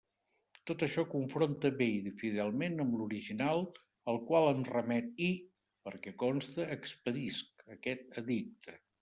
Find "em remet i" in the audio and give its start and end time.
4.55-5.29